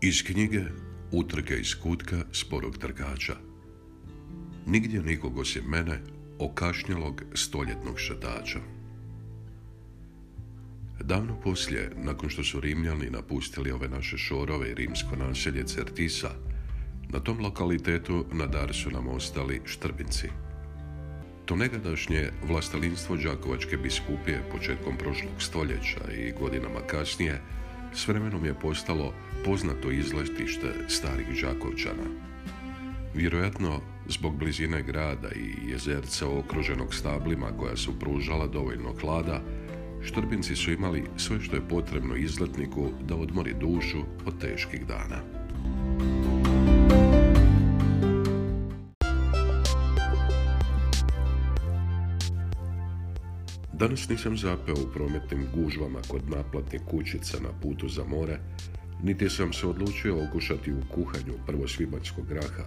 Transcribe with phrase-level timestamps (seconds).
[0.00, 0.60] Iz knjige
[1.12, 3.36] Utrke iz kutka sporog trkača.
[4.66, 6.00] Nigdje nikog osim mene,
[6.38, 8.58] okašnjelog stoljetnog šetača.
[11.00, 16.30] Davno poslije, nakon što su Rimljani napustili ove naše šorove i rimsko naselje Certisa,
[17.08, 20.28] na tom lokalitetu na dar su nam ostali Štrbinci.
[21.44, 27.40] To negadašnje vlastelinstvo Đakovačke biskupije početkom prošlog stoljeća i godinama kasnije
[27.94, 29.12] s vremenom je postalo
[29.44, 32.08] poznato izletište starih Đakovčana.
[33.14, 39.42] Vjerojatno zbog blizine grada i jezerca okruženog stablima koja su pružala dovoljno klada,
[40.02, 45.37] Štrbinci su imali sve što je potrebno izletniku da odmori dušu od teških dana.
[53.78, 58.38] Danas nisam zapeo u prometnim gužvama kod naplatnih kućica na putu za more,
[59.02, 62.64] niti sam se odlučio okušati u kuhanju prvosvibanskog graha,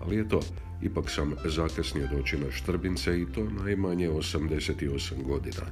[0.00, 0.40] ali eto,
[0.82, 5.66] ipak sam zakasnio doći na Štrbince i to najmanje 88 godina.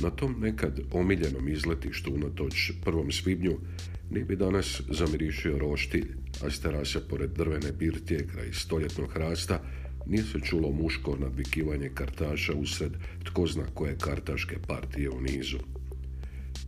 [0.00, 3.58] Na tom nekad omiljenom izletištu unatoč prvom svibnju
[4.10, 6.06] ne bi danas zamirišio roštilj,
[6.44, 9.60] a s terase pored drvene birtije kraj stoljetnog hrasta
[10.06, 12.92] nije se čulo muško nadvikivanje kartaša usred
[13.24, 15.58] tko zna koje kartaške partije u nizu.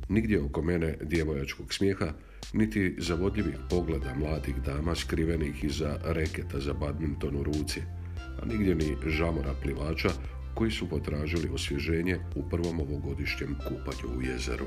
[0.08, 2.12] Nigdje oko mene djevojačkog smijeha,
[2.52, 7.80] niti zavodljivih pogleda mladih dama skrivenih iza reketa za badminton u ruci,
[8.42, 10.08] a nigdje ni žamora plivača
[10.54, 14.66] koji su potražili osvježenje u prvom ovogodišnjem kupanju u jezeru.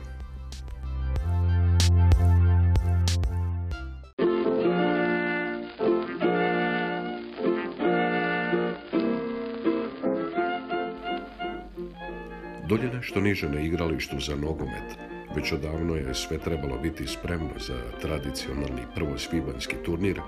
[12.72, 14.96] Dolje nešto niže na igralištu za nogomet,
[15.36, 20.22] već odavno je sve trebalo biti spremno za tradicionalni prvosvibanski turnir,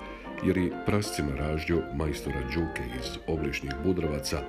[0.46, 4.42] jer i prasci na raždju majstora Đuke iz obližnjih Budrovaca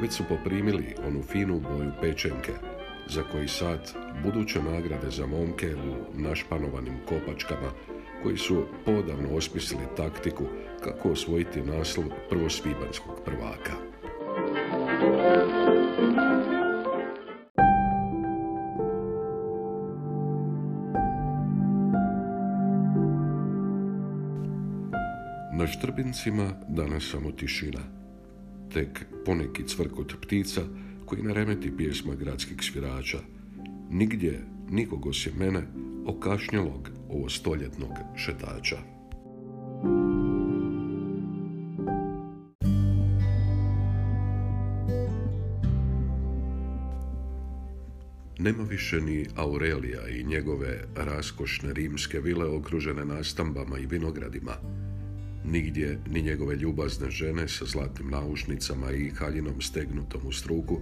[0.00, 2.52] već su poprimili onu finu boju pečenke,
[3.08, 7.70] za koji sad buduće nagrade za momke u našpanovanim kopačkama,
[8.22, 10.44] koji su podavno osmislili taktiku
[10.84, 13.89] kako osvojiti naslov prvosvibanskog prvaka.
[25.60, 27.80] Na štrbincima danas samo tišina.
[28.72, 30.60] Tek poneki cvrkot ptica
[31.06, 33.18] koji ne remeti pjesma gradskih svirača.
[33.90, 34.40] Nigdje
[34.70, 35.62] nikog osim mene
[36.06, 38.76] okašnjelog ovo stoljetnog šetača.
[48.38, 54.52] Nema više ni Aurelija i njegove raskošne rimske vile okružene nastambama i vinogradima,
[55.44, 60.80] Nigdje ni njegove ljubazne žene sa zlatnim naušnicama i haljinom stegnutom u struku,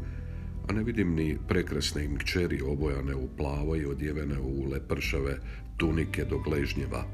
[0.68, 5.38] a ne vidim ni prekrasne im kćeri obojane u plavo i odjevene u lepršave
[5.76, 7.04] tunike do gležnjeva.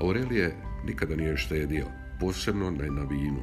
[0.00, 0.54] Aurelije
[0.86, 1.86] nikada nije štedio,
[2.20, 3.42] posebno ne na vinu,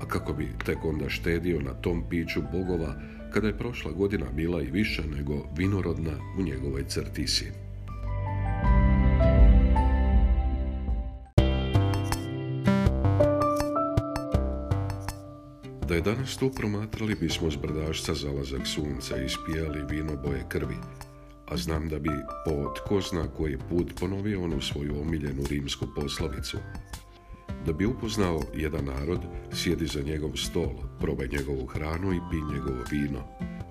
[0.00, 3.00] a kako bi tek onda štedio na tom piću bogova
[3.32, 7.52] kada je prošla godina bila i više nego vinorodna u njegovoj crtisi.
[15.92, 20.76] Da je danas tu promatrali bismo s brdašca zalazak sunca i ispijali vino boje krvi,
[21.46, 22.10] a znam da bi
[22.44, 26.58] po tko zna koji put ponovio onu svoju omiljenu rimsku poslovicu.
[27.66, 29.20] Da bi upoznao jedan narod,
[29.52, 33.24] sjedi za njegov stol, probaj njegovu hranu i pi njegovo vino,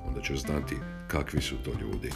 [0.07, 0.75] onda će znati
[1.07, 2.09] kakvi su to ljudi.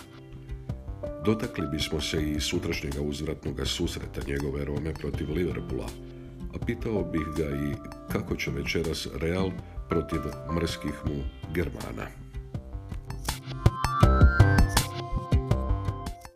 [1.25, 5.87] Dotakli bismo se i sutrašnjega uzvratnog susreta njegove Rome protiv Liverpoola,
[6.53, 7.75] a pitao bih ga i
[8.11, 9.51] kako će večeras Real
[9.87, 12.24] protiv mrzkých mu Germána.